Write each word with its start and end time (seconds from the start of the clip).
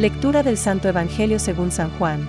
Lectura 0.00 0.42
del 0.42 0.56
Santo 0.56 0.88
Evangelio 0.88 1.38
según 1.38 1.70
San 1.70 1.90
Juan. 1.98 2.26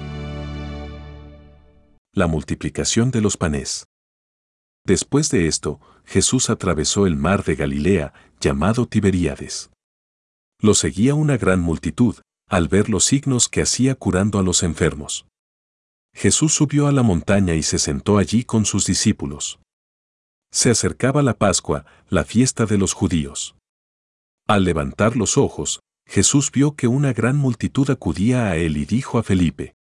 La 2.14 2.28
multiplicación 2.28 3.12
de 3.12 3.22
los 3.22 3.38
panes. 3.38 3.86
Después 4.86 5.30
de 5.30 5.48
esto, 5.48 5.80
Jesús 6.04 6.50
atravesó 6.50 7.08
el 7.08 7.16
mar 7.16 7.46
de 7.46 7.56
Galilea, 7.56 8.14
llamado 8.42 8.88
Tiberíades. 8.88 9.70
Lo 10.60 10.74
seguía 10.74 11.16
una 11.16 11.38
gran 11.38 11.62
multitud, 11.62 12.18
al 12.50 12.68
ver 12.68 12.90
los 12.90 13.06
signos 13.06 13.48
que 13.48 13.62
hacía 13.62 13.96
curando 13.96 14.38
a 14.38 14.44
los 14.44 14.64
enfermos. 14.64 15.26
Jesús 16.14 16.54
subió 16.54 16.88
a 16.88 16.92
la 16.92 17.04
montaña 17.04 17.54
y 17.56 17.64
se 17.64 17.80
sentó 17.80 18.18
allí 18.18 18.44
con 18.44 18.66
sus 18.66 18.86
discípulos. 18.86 19.62
Se 20.52 20.72
acercaba 20.72 21.24
la 21.24 21.36
Pascua, 21.38 21.86
la 22.10 22.26
fiesta 22.26 22.66
de 22.66 22.78
los 22.78 22.92
judíos. 22.92 23.56
Al 24.46 24.66
levantar 24.66 25.16
los 25.16 25.38
ojos, 25.38 25.80
Jesús 26.12 26.52
vio 26.52 26.76
que 26.76 26.90
una 26.90 27.14
gran 27.14 27.38
multitud 27.38 27.90
acudía 27.90 28.48
a 28.48 28.58
él 28.58 28.76
y 28.76 28.84
dijo 28.84 29.18
a 29.18 29.24
Felipe, 29.24 29.76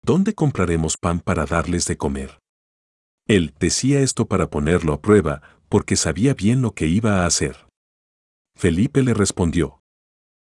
¿Dónde 0.00 0.32
compraremos 0.32 0.96
pan 0.96 1.18
para 1.18 1.44
darles 1.44 1.86
de 1.86 1.96
comer? 1.96 2.38
Él 3.26 3.52
decía 3.58 3.98
esto 3.98 4.28
para 4.28 4.48
ponerlo 4.48 4.92
a 4.92 5.00
prueba, 5.00 5.42
porque 5.68 5.96
sabía 5.96 6.34
bien 6.34 6.62
lo 6.62 6.70
que 6.70 6.86
iba 6.86 7.22
a 7.22 7.26
hacer. 7.26 7.66
Felipe 8.54 9.02
le 9.02 9.12
respondió, 9.12 9.80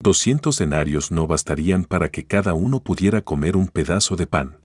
Doscientos 0.00 0.56
denarios 0.56 1.10
no 1.10 1.26
bastarían 1.26 1.84
para 1.84 2.10
que 2.10 2.24
cada 2.24 2.54
uno 2.54 2.82
pudiera 2.82 3.20
comer 3.20 3.54
un 3.54 3.68
pedazo 3.68 4.16
de 4.16 4.26
pan. 4.26 4.64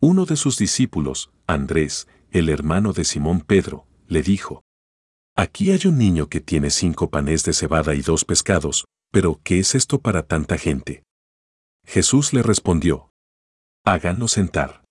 Uno 0.00 0.26
de 0.26 0.36
sus 0.36 0.58
discípulos, 0.58 1.32
Andrés, 1.48 2.06
el 2.30 2.50
hermano 2.50 2.92
de 2.92 3.04
Simón 3.04 3.40
Pedro, 3.40 3.84
le 4.06 4.22
dijo, 4.22 4.62
Aquí 5.34 5.72
hay 5.72 5.88
un 5.88 5.98
niño 5.98 6.28
que 6.28 6.40
tiene 6.40 6.70
cinco 6.70 7.10
panes 7.10 7.42
de 7.42 7.52
cebada 7.52 7.96
y 7.96 8.02
dos 8.02 8.24
pescados, 8.24 8.84
pero 9.10 9.40
¿qué 9.44 9.58
es 9.58 9.74
esto 9.74 10.00
para 10.00 10.26
tanta 10.26 10.58
gente? 10.58 11.02
Jesús 11.84 12.32
le 12.32 12.42
respondió, 12.42 13.10
Háganlo 13.84 14.26
sentar. 14.28 14.84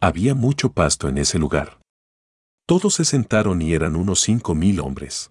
Había 0.00 0.34
mucho 0.34 0.72
pasto 0.72 1.08
en 1.08 1.18
ese 1.18 1.38
lugar. 1.38 1.80
Todos 2.66 2.94
se 2.94 3.04
sentaron 3.04 3.62
y 3.62 3.74
eran 3.74 3.94
unos 3.94 4.20
cinco 4.20 4.54
mil 4.54 4.80
hombres. 4.80 5.30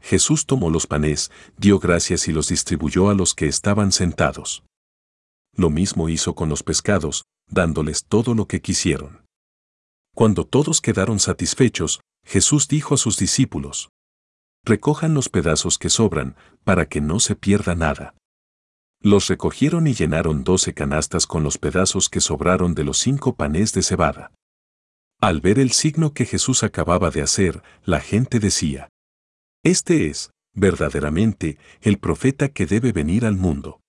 Jesús 0.00 0.46
tomó 0.46 0.70
los 0.70 0.86
panes, 0.86 1.30
dio 1.56 1.78
gracias 1.78 2.28
y 2.28 2.32
los 2.32 2.48
distribuyó 2.48 3.10
a 3.10 3.14
los 3.14 3.34
que 3.34 3.46
estaban 3.46 3.92
sentados. 3.92 4.64
Lo 5.56 5.70
mismo 5.70 6.08
hizo 6.08 6.34
con 6.34 6.48
los 6.48 6.62
pescados, 6.62 7.24
dándoles 7.50 8.04
todo 8.04 8.34
lo 8.34 8.46
que 8.46 8.60
quisieron. 8.60 9.24
Cuando 10.14 10.46
todos 10.46 10.80
quedaron 10.80 11.18
satisfechos, 11.18 12.00
Jesús 12.24 12.68
dijo 12.68 12.94
a 12.94 12.98
sus 12.98 13.18
discípulos, 13.18 13.88
Recojan 14.68 15.14
los 15.14 15.30
pedazos 15.30 15.78
que 15.78 15.88
sobran, 15.88 16.36
para 16.62 16.90
que 16.90 17.00
no 17.00 17.20
se 17.20 17.34
pierda 17.34 17.74
nada. 17.74 18.14
Los 19.00 19.28
recogieron 19.28 19.86
y 19.86 19.94
llenaron 19.94 20.44
doce 20.44 20.74
canastas 20.74 21.26
con 21.26 21.42
los 21.42 21.56
pedazos 21.56 22.10
que 22.10 22.20
sobraron 22.20 22.74
de 22.74 22.84
los 22.84 22.98
cinco 22.98 23.34
panes 23.34 23.72
de 23.72 23.82
cebada. 23.82 24.30
Al 25.22 25.40
ver 25.40 25.58
el 25.58 25.70
signo 25.70 26.12
que 26.12 26.26
Jesús 26.26 26.64
acababa 26.64 27.08
de 27.08 27.22
hacer, 27.22 27.62
la 27.82 28.00
gente 28.00 28.40
decía, 28.40 28.90
Este 29.62 30.10
es, 30.10 30.32
verdaderamente, 30.52 31.56
el 31.80 31.98
profeta 31.98 32.50
que 32.50 32.66
debe 32.66 32.92
venir 32.92 33.24
al 33.24 33.36
mundo. 33.36 33.80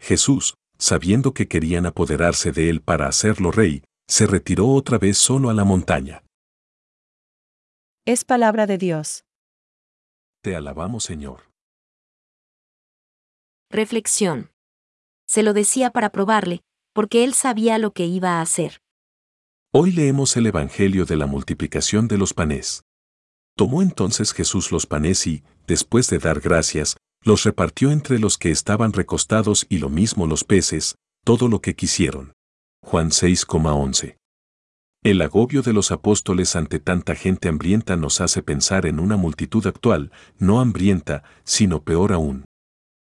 Jesús, 0.00 0.54
sabiendo 0.78 1.32
que 1.32 1.46
querían 1.46 1.86
apoderarse 1.86 2.50
de 2.50 2.70
él 2.70 2.80
para 2.80 3.06
hacerlo 3.06 3.52
rey, 3.52 3.84
se 4.08 4.26
retiró 4.26 4.66
otra 4.70 4.98
vez 4.98 5.16
solo 5.16 5.48
a 5.48 5.54
la 5.54 5.62
montaña. 5.62 6.24
Es 8.04 8.24
palabra 8.24 8.66
de 8.66 8.78
Dios. 8.78 9.22
Te 10.42 10.56
alabamos, 10.56 11.04
Señor. 11.04 11.52
Reflexión. 13.70 14.50
Se 15.24 15.44
lo 15.44 15.52
decía 15.52 15.90
para 15.90 16.10
probarle, 16.10 16.62
porque 16.92 17.22
él 17.22 17.32
sabía 17.32 17.78
lo 17.78 17.92
que 17.92 18.06
iba 18.06 18.38
a 18.38 18.40
hacer. 18.40 18.80
Hoy 19.72 19.92
leemos 19.92 20.36
el 20.36 20.48
Evangelio 20.48 21.04
de 21.04 21.16
la 21.16 21.26
multiplicación 21.26 22.08
de 22.08 22.18
los 22.18 22.34
panes. 22.34 22.82
Tomó 23.56 23.82
entonces 23.82 24.32
Jesús 24.32 24.72
los 24.72 24.84
panes 24.86 25.28
y, 25.28 25.44
después 25.68 26.10
de 26.10 26.18
dar 26.18 26.40
gracias, 26.40 26.96
los 27.22 27.44
repartió 27.44 27.92
entre 27.92 28.18
los 28.18 28.36
que 28.36 28.50
estaban 28.50 28.92
recostados 28.92 29.64
y 29.68 29.78
lo 29.78 29.90
mismo 29.90 30.26
los 30.26 30.42
peces, 30.42 30.96
todo 31.24 31.46
lo 31.46 31.60
que 31.60 31.76
quisieron. 31.76 32.32
Juan 32.82 33.10
6,11. 33.10 34.16
El 35.04 35.20
agobio 35.20 35.62
de 35.62 35.72
los 35.72 35.90
apóstoles 35.90 36.54
ante 36.54 36.78
tanta 36.78 37.16
gente 37.16 37.48
hambrienta 37.48 37.96
nos 37.96 38.20
hace 38.20 38.40
pensar 38.40 38.86
en 38.86 39.00
una 39.00 39.16
multitud 39.16 39.66
actual, 39.66 40.12
no 40.38 40.60
hambrienta, 40.60 41.24
sino 41.42 41.82
peor 41.82 42.12
aún. 42.12 42.44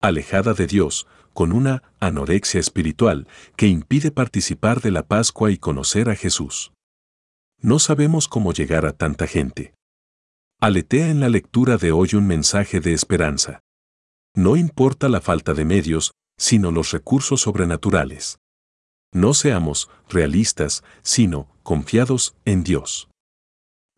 Alejada 0.01 0.53
de 0.53 0.65
Dios, 0.65 1.07
con 1.33 1.51
una 1.51 1.83
anorexia 1.99 2.61
espiritual 2.61 3.27
que 3.57 3.67
impide 3.67 4.11
participar 4.11 4.79
de 4.79 4.91
la 4.91 5.03
Pascua 5.03 5.51
y 5.51 5.57
conocer 5.57 6.09
a 6.09 6.15
Jesús. 6.15 6.71
No 7.59 7.79
sabemos 7.79 8.29
cómo 8.29 8.53
llegar 8.53 8.85
a 8.85 8.93
tanta 8.93 9.27
gente. 9.27 9.73
Aletea 10.61 11.09
en 11.09 11.19
la 11.19 11.27
lectura 11.27 11.75
de 11.75 11.91
hoy 11.91 12.11
un 12.13 12.27
mensaje 12.27 12.79
de 12.79 12.93
esperanza. 12.93 13.59
No 14.33 14.55
importa 14.55 15.09
la 15.09 15.19
falta 15.19 15.53
de 15.53 15.65
medios, 15.65 16.13
sino 16.37 16.71
los 16.71 16.91
recursos 16.91 17.41
sobrenaturales. 17.41 18.37
No 19.11 19.33
seamos 19.33 19.89
realistas, 20.07 20.83
sino 21.01 21.52
confiados 21.63 22.35
en 22.45 22.63
Dios. 22.63 23.09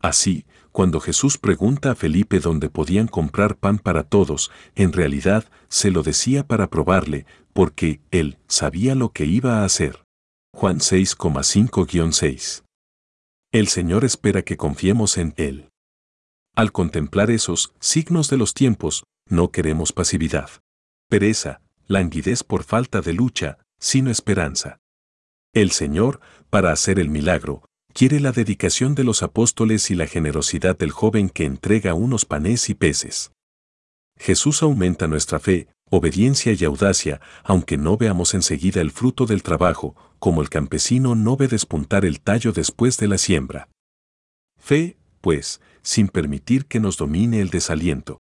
Así, 0.00 0.46
cuando 0.72 1.00
Jesús 1.00 1.38
pregunta 1.38 1.92
a 1.92 1.94
Felipe 1.94 2.38
dónde 2.38 2.68
podían 2.70 3.08
comprar 3.08 3.56
pan 3.56 3.78
para 3.78 4.04
todos, 4.04 4.50
en 4.74 4.92
realidad 4.92 5.44
se 5.68 5.90
lo 5.90 6.02
decía 6.02 6.46
para 6.46 6.68
probarle, 6.68 7.26
porque 7.52 8.00
él 8.10 8.38
sabía 8.46 8.94
lo 8.94 9.10
que 9.10 9.24
iba 9.24 9.60
a 9.60 9.64
hacer. 9.64 10.04
Juan 10.54 10.78
6,5-6. 10.78 12.62
El 13.52 13.68
Señor 13.68 14.04
espera 14.04 14.42
que 14.42 14.56
confiemos 14.56 15.18
en 15.18 15.32
Él. 15.36 15.70
Al 16.54 16.72
contemplar 16.72 17.30
esos 17.30 17.72
signos 17.80 18.28
de 18.28 18.36
los 18.36 18.54
tiempos, 18.54 19.04
no 19.28 19.50
queremos 19.50 19.92
pasividad. 19.92 20.50
Pereza, 21.08 21.60
languidez 21.86 22.42
por 22.42 22.64
falta 22.64 23.00
de 23.00 23.12
lucha, 23.12 23.58
sino 23.78 24.10
esperanza. 24.10 24.78
El 25.56 25.70
Señor, 25.70 26.20
para 26.50 26.70
hacer 26.70 26.98
el 26.98 27.08
milagro, 27.08 27.64
quiere 27.94 28.20
la 28.20 28.30
dedicación 28.30 28.94
de 28.94 29.04
los 29.04 29.22
apóstoles 29.22 29.90
y 29.90 29.94
la 29.94 30.06
generosidad 30.06 30.76
del 30.76 30.90
joven 30.90 31.30
que 31.30 31.46
entrega 31.46 31.94
unos 31.94 32.26
panes 32.26 32.68
y 32.68 32.74
peces. 32.74 33.32
Jesús 34.18 34.62
aumenta 34.62 35.08
nuestra 35.08 35.38
fe, 35.38 35.68
obediencia 35.88 36.52
y 36.52 36.62
audacia, 36.62 37.22
aunque 37.42 37.78
no 37.78 37.96
veamos 37.96 38.34
enseguida 38.34 38.82
el 38.82 38.90
fruto 38.90 39.24
del 39.24 39.42
trabajo, 39.42 39.96
como 40.18 40.42
el 40.42 40.50
campesino 40.50 41.14
no 41.14 41.38
ve 41.38 41.48
despuntar 41.48 42.04
el 42.04 42.20
tallo 42.20 42.52
después 42.52 42.98
de 42.98 43.08
la 43.08 43.16
siembra. 43.16 43.70
Fe, 44.58 44.98
pues, 45.22 45.62
sin 45.80 46.08
permitir 46.08 46.66
que 46.66 46.80
nos 46.80 46.98
domine 46.98 47.40
el 47.40 47.48
desaliento. 47.48 48.18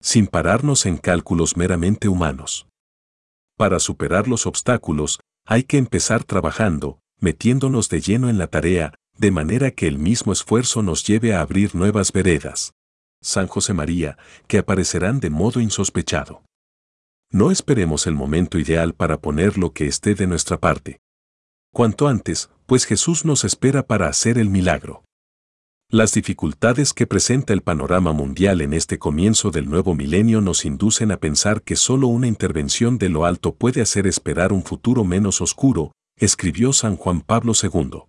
Sin 0.00 0.28
pararnos 0.28 0.86
en 0.86 0.96
cálculos 0.96 1.58
meramente 1.58 2.08
humanos. 2.08 2.66
Para 3.58 3.78
superar 3.80 4.28
los 4.28 4.46
obstáculos, 4.46 5.20
hay 5.46 5.64
que 5.64 5.76
empezar 5.76 6.24
trabajando, 6.24 7.00
metiéndonos 7.20 7.88
de 7.88 8.00
lleno 8.00 8.28
en 8.28 8.38
la 8.38 8.46
tarea, 8.46 8.94
de 9.18 9.30
manera 9.30 9.70
que 9.70 9.86
el 9.86 9.98
mismo 9.98 10.32
esfuerzo 10.32 10.82
nos 10.82 11.06
lleve 11.06 11.34
a 11.34 11.40
abrir 11.40 11.74
nuevas 11.74 12.12
veredas. 12.12 12.72
San 13.22 13.46
José 13.46 13.72
María, 13.74 14.18
que 14.46 14.58
aparecerán 14.58 15.20
de 15.20 15.30
modo 15.30 15.60
insospechado. 15.60 16.42
No 17.30 17.50
esperemos 17.50 18.06
el 18.06 18.14
momento 18.14 18.58
ideal 18.58 18.94
para 18.94 19.18
poner 19.20 19.58
lo 19.58 19.72
que 19.72 19.86
esté 19.86 20.14
de 20.14 20.26
nuestra 20.26 20.58
parte. 20.58 21.00
Cuanto 21.72 22.06
antes, 22.08 22.50
pues 22.66 22.84
Jesús 22.84 23.24
nos 23.24 23.44
espera 23.44 23.86
para 23.86 24.08
hacer 24.08 24.38
el 24.38 24.48
milagro. 24.48 25.03
Las 25.90 26.12
dificultades 26.12 26.92
que 26.92 27.06
presenta 27.06 27.52
el 27.52 27.62
panorama 27.62 28.12
mundial 28.12 28.62
en 28.62 28.72
este 28.72 28.98
comienzo 28.98 29.50
del 29.50 29.68
nuevo 29.68 29.94
milenio 29.94 30.40
nos 30.40 30.64
inducen 30.64 31.12
a 31.12 31.18
pensar 31.18 31.62
que 31.62 31.76
solo 31.76 32.08
una 32.08 32.26
intervención 32.26 32.98
de 32.98 33.10
lo 33.10 33.26
alto 33.26 33.54
puede 33.54 33.80
hacer 33.80 34.06
esperar 34.06 34.52
un 34.52 34.64
futuro 34.64 35.04
menos 35.04 35.40
oscuro, 35.40 35.92
escribió 36.16 36.72
San 36.72 36.96
Juan 36.96 37.20
Pablo 37.20 37.52
II. 37.60 38.04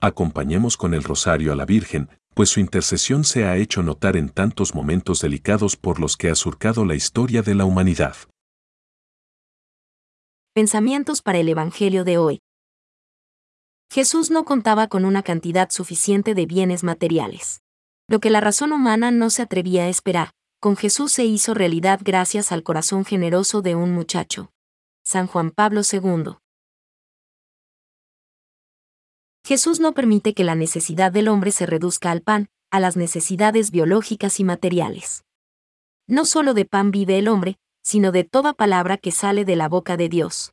Acompañemos 0.00 0.76
con 0.76 0.92
el 0.92 1.02
rosario 1.02 1.52
a 1.52 1.56
la 1.56 1.64
Virgen, 1.64 2.08
pues 2.34 2.50
su 2.50 2.60
intercesión 2.60 3.24
se 3.24 3.44
ha 3.44 3.56
hecho 3.56 3.82
notar 3.82 4.16
en 4.16 4.28
tantos 4.28 4.74
momentos 4.74 5.20
delicados 5.20 5.76
por 5.76 6.00
los 6.00 6.16
que 6.16 6.28
ha 6.28 6.34
surcado 6.34 6.84
la 6.84 6.94
historia 6.96 7.42
de 7.42 7.54
la 7.54 7.64
humanidad. 7.64 8.16
Pensamientos 10.54 11.22
para 11.22 11.38
el 11.38 11.48
Evangelio 11.48 12.04
de 12.04 12.18
hoy. 12.18 12.40
Jesús 13.92 14.30
no 14.30 14.44
contaba 14.44 14.86
con 14.86 15.04
una 15.04 15.24
cantidad 15.24 15.68
suficiente 15.70 16.34
de 16.34 16.46
bienes 16.46 16.84
materiales. 16.84 17.60
Lo 18.06 18.20
que 18.20 18.30
la 18.30 18.40
razón 18.40 18.72
humana 18.72 19.10
no 19.10 19.30
se 19.30 19.42
atrevía 19.42 19.82
a 19.82 19.88
esperar, 19.88 20.30
con 20.60 20.76
Jesús 20.76 21.10
se 21.10 21.24
hizo 21.24 21.54
realidad 21.54 21.98
gracias 22.00 22.52
al 22.52 22.62
corazón 22.62 23.04
generoso 23.04 23.62
de 23.62 23.74
un 23.74 23.90
muchacho. 23.90 24.52
San 25.02 25.26
Juan 25.26 25.50
Pablo 25.50 25.80
II. 25.80 26.36
Jesús 29.44 29.80
no 29.80 29.92
permite 29.92 30.34
que 30.34 30.44
la 30.44 30.54
necesidad 30.54 31.10
del 31.10 31.26
hombre 31.26 31.50
se 31.50 31.66
reduzca 31.66 32.12
al 32.12 32.22
pan, 32.22 32.48
a 32.70 32.78
las 32.78 32.96
necesidades 32.96 33.72
biológicas 33.72 34.38
y 34.38 34.44
materiales. 34.44 35.24
No 36.06 36.26
solo 36.26 36.54
de 36.54 36.64
pan 36.64 36.92
vive 36.92 37.18
el 37.18 37.26
hombre, 37.26 37.58
sino 37.82 38.12
de 38.12 38.22
toda 38.22 38.52
palabra 38.52 38.98
que 38.98 39.10
sale 39.10 39.44
de 39.44 39.56
la 39.56 39.68
boca 39.68 39.96
de 39.96 40.08
Dios. 40.08 40.52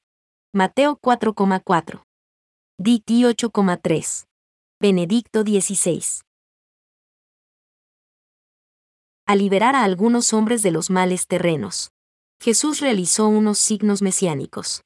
Mateo 0.53 0.97
4,4. 0.99 2.06
Diti 2.79 3.23
8,3. 3.23 4.27
Benedicto 4.79 5.43
16. 5.43 6.21
A 9.25 9.35
liberar 9.35 9.75
a 9.75 9.83
algunos 9.83 10.31
hombres 10.31 10.61
de 10.61 10.69
los 10.69 10.91
males 10.91 11.25
terrenos. 11.25 11.89
Jesús 12.39 12.79
realizó 12.79 13.29
unos 13.29 13.57
signos 13.57 14.03
mesiánicos. 14.03 14.83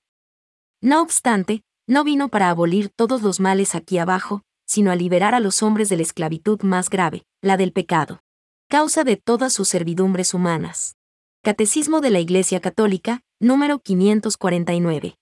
No 0.82 1.02
obstante, 1.02 1.64
no 1.86 2.06
vino 2.06 2.30
para 2.30 2.50
abolir 2.50 2.88
todos 2.96 3.24
los 3.24 3.42
males 3.42 3.76
aquí 3.76 3.98
abajo, 3.98 4.42
sino 4.66 4.90
a 4.90 4.96
liberar 4.96 5.36
a 5.36 5.42
los 5.42 5.62
hombres 5.62 5.90
de 5.90 5.98
la 5.98 6.04
esclavitud 6.04 6.62
más 6.62 6.90
grave, 6.90 7.26
la 7.42 7.58
del 7.58 7.74
pecado. 7.74 8.22
Causa 8.70 9.04
de 9.04 9.18
todas 9.18 9.52
sus 9.52 9.68
servidumbres 9.68 10.34
humanas. 10.34 10.96
Catecismo 11.44 12.00
de 12.00 12.12
la 12.12 12.22
Iglesia 12.22 12.62
Católica, 12.62 13.20
número 13.42 13.80
549. 13.80 15.18